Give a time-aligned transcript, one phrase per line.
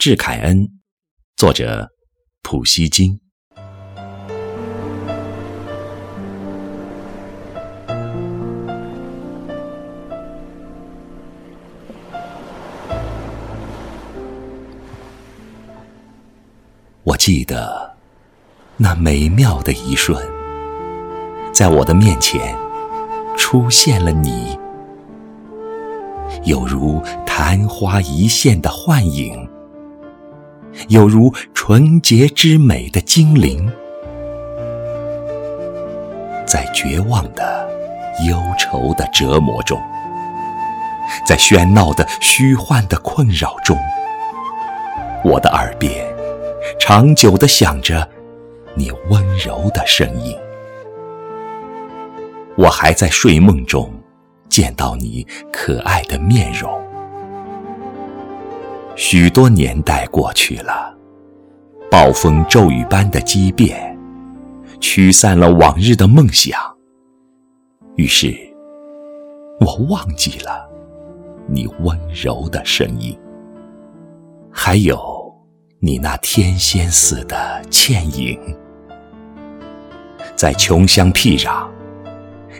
[0.00, 0.66] 致凯恩，
[1.36, 1.90] 作者
[2.40, 3.20] 普希金。
[17.02, 17.94] 我记得
[18.78, 20.18] 那美妙的一瞬，
[21.52, 22.56] 在我的面前
[23.36, 24.58] 出现了你，
[26.44, 29.49] 有如昙花一现的幻影，
[30.88, 33.70] 有如纯洁之美的精灵，
[36.46, 37.68] 在绝望的
[38.28, 39.80] 忧愁的折磨中，
[41.26, 43.76] 在喧闹的虚幻的困扰中，
[45.24, 46.06] 我的耳边。
[46.78, 48.08] 长久地想着
[48.74, 50.36] 你温柔的声音，
[52.56, 53.92] 我还在睡梦中
[54.48, 56.70] 见到你可爱的面容。
[58.96, 60.94] 许多年代过去了，
[61.90, 63.98] 暴风骤雨般的激变，
[64.80, 66.58] 驱散了往日的梦想。
[67.96, 68.36] 于是，
[69.60, 70.68] 我忘记了
[71.48, 73.18] 你温柔的声音，
[74.50, 75.18] 还有。
[75.82, 78.38] 你那天仙似的倩影，
[80.36, 81.66] 在穷乡僻壤，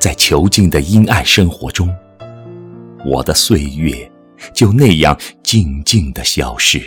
[0.00, 1.88] 在囚禁的阴暗生活中，
[3.06, 4.10] 我的岁月
[4.52, 6.80] 就那样静静的消失。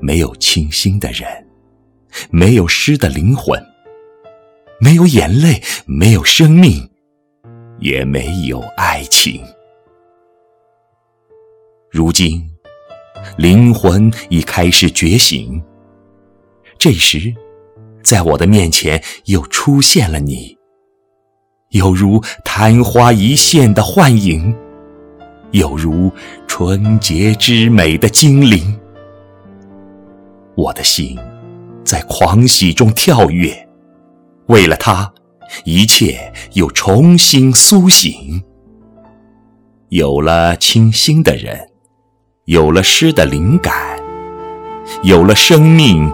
[0.00, 1.28] 没有清新的人，
[2.30, 3.62] 没有诗的灵魂，
[4.80, 6.88] 没有眼泪，没有生命，
[7.78, 9.42] 也没有爱情。
[11.90, 12.46] 如今。
[13.36, 15.62] 灵魂已开始觉醒。
[16.78, 17.34] 这时，
[18.02, 20.56] 在我的面前又出现了你，
[21.68, 24.56] 犹如昙花一现的幻影，
[25.52, 26.10] 有如
[26.46, 28.78] 纯洁之美的精灵。
[30.56, 31.18] 我的心
[31.84, 33.68] 在狂喜中跳跃，
[34.46, 35.12] 为了他，
[35.64, 38.42] 一切又重新苏醒，
[39.88, 41.68] 有了清新的人。
[42.46, 43.72] 有了诗的灵感，
[45.04, 46.12] 有了生命，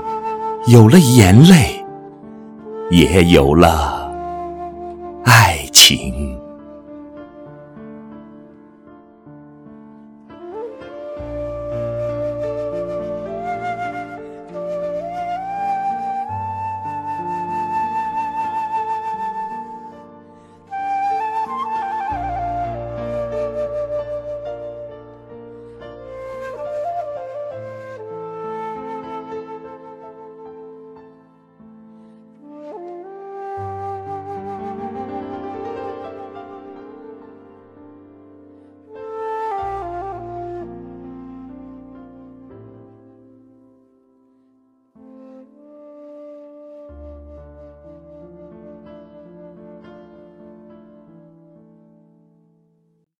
[0.66, 1.82] 有了眼泪，
[2.90, 4.12] 也有了
[5.24, 6.38] 爱情。